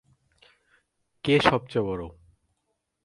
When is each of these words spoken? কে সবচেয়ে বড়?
কে 1.23 1.33
সবচেয়ে 1.39 1.85
বড়? 1.85 2.01